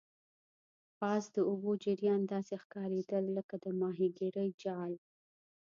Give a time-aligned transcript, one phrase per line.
[0.99, 4.93] پاس د اوبو جریان داسې ښکاریدل لکه د ماهیګرۍ جال.